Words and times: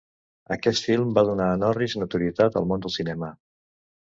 Aquest 0.53 0.79
film 0.87 1.11
va 1.17 1.23
donar 1.27 1.49
a 1.49 1.59
Norris 1.65 1.95
notorietat 2.05 2.59
al 2.63 2.67
món 2.73 2.85
del 2.89 2.95
cinema. 2.97 3.31